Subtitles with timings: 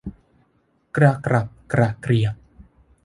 [0.95, 2.33] กระกรับกระเกรียบ